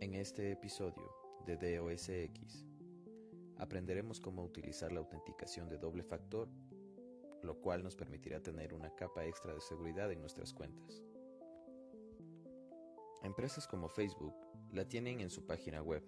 [0.00, 2.64] En este episodio de DOSX
[3.58, 6.48] aprenderemos cómo utilizar la autenticación de doble factor,
[7.42, 11.02] lo cual nos permitirá tener una capa extra de seguridad en nuestras cuentas.
[13.22, 14.34] Empresas como Facebook
[14.72, 16.02] la tienen en su página web,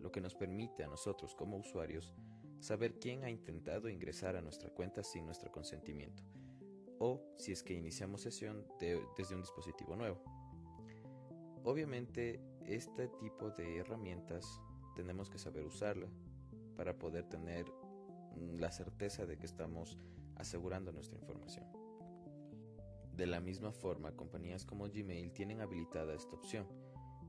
[0.00, 2.14] lo que nos permite a nosotros como usuarios
[2.58, 6.22] saber quién ha intentado ingresar a nuestra cuenta sin nuestro consentimiento,
[6.98, 10.39] o si es que iniciamos sesión desde un dispositivo nuevo.
[11.64, 14.60] Obviamente, este tipo de herramientas
[14.96, 16.08] tenemos que saber usarla
[16.76, 17.66] para poder tener
[18.58, 19.98] la certeza de que estamos
[20.36, 21.66] asegurando nuestra información.
[23.14, 26.66] De la misma forma, compañías como Gmail tienen habilitada esta opción.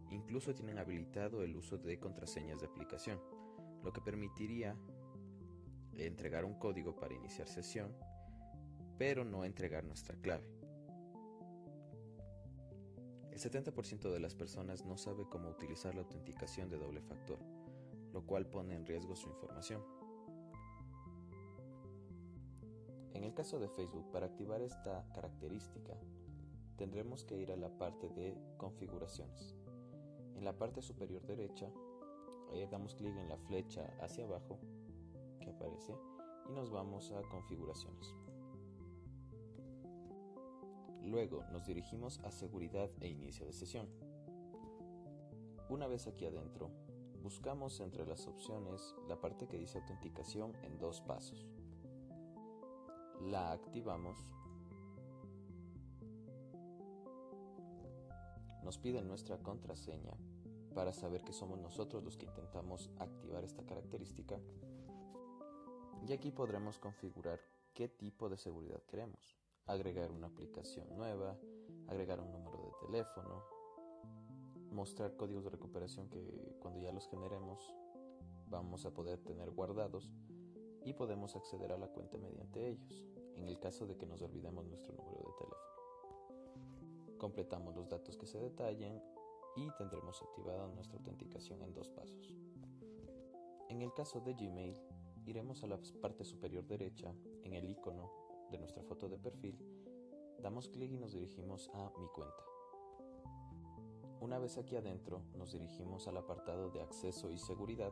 [0.10, 3.20] Incluso tienen habilitado el uso de contraseñas de aplicación,
[3.84, 4.78] lo que permitiría
[5.98, 7.94] entregar un código para iniciar sesión,
[8.98, 10.61] pero no entregar nuestra clave.
[13.44, 17.40] El 70% de las personas no sabe cómo utilizar la autenticación de doble factor,
[18.14, 19.82] lo cual pone en riesgo su información.
[23.16, 25.98] En el caso de Facebook, para activar esta característica,
[26.78, 29.56] tendremos que ir a la parte de configuraciones.
[30.36, 31.68] En la parte superior derecha,
[32.54, 34.60] eh, damos clic en la flecha hacia abajo
[35.40, 35.96] que aparece
[36.48, 38.14] y nos vamos a configuraciones.
[41.12, 43.86] Luego nos dirigimos a seguridad e inicio de sesión.
[45.68, 46.72] Una vez aquí adentro,
[47.22, 51.46] buscamos entre las opciones la parte que dice autenticación en dos pasos.
[53.20, 54.24] La activamos.
[58.64, 60.14] Nos pide nuestra contraseña
[60.74, 64.40] para saber que somos nosotros los que intentamos activar esta característica.
[66.08, 67.42] Y aquí podremos configurar
[67.74, 69.36] qué tipo de seguridad queremos
[69.72, 71.38] agregar una aplicación nueva,
[71.88, 73.44] agregar un número de teléfono,
[74.72, 77.74] mostrar códigos de recuperación que cuando ya los generemos
[78.48, 80.10] vamos a poder tener guardados
[80.84, 83.06] y podemos acceder a la cuenta mediante ellos,
[83.36, 87.18] en el caso de que nos olvidemos nuestro número de teléfono.
[87.18, 89.02] Completamos los datos que se detallen
[89.56, 92.36] y tendremos activada nuestra autenticación en dos pasos.
[93.70, 94.78] En el caso de Gmail,
[95.26, 99.58] iremos a la parte superior derecha en el icono de nuestra foto de perfil,
[100.42, 102.44] damos clic y nos dirigimos a Mi cuenta.
[104.20, 107.92] Una vez aquí adentro, nos dirigimos al apartado de Acceso y Seguridad.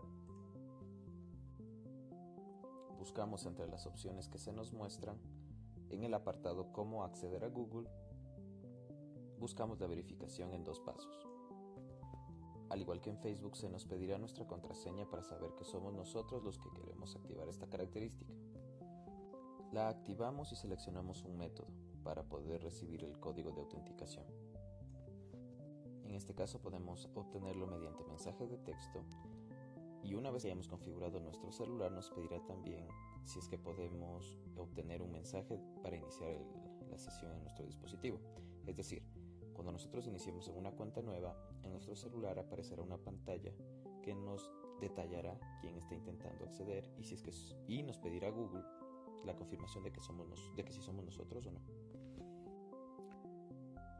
[2.99, 5.17] Buscamos entre las opciones que se nos muestran,
[5.89, 7.89] en el apartado Cómo acceder a Google,
[9.39, 11.25] buscamos la verificación en dos pasos.
[12.69, 16.43] Al igual que en Facebook, se nos pedirá nuestra contraseña para saber que somos nosotros
[16.43, 18.31] los que queremos activar esta característica.
[19.71, 21.67] La activamos y seleccionamos un método
[22.03, 24.25] para poder recibir el código de autenticación.
[26.05, 29.05] En este caso podemos obtenerlo mediante mensaje de texto
[30.01, 32.87] y una vez hayamos configurado nuestro celular nos pedirá también
[33.25, 36.35] si es que podemos obtener un mensaje para iniciar
[36.89, 38.19] la sesión en nuestro dispositivo.
[38.65, 39.03] Es decir,
[39.53, 43.53] cuando nosotros iniciemos en una cuenta nueva, en nuestro celular aparecerá una pantalla
[44.01, 44.49] que nos
[44.81, 47.31] detallará quién está intentando acceder y si es que
[47.67, 48.63] y nos pedirá Google
[49.25, 51.59] la confirmación de que, somos de que si somos nosotros o no.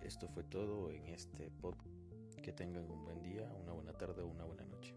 [0.02, 1.88] Esto fue todo en este podcast.
[2.42, 4.96] Que tengan un buen día, una buena tarde o una buena noche.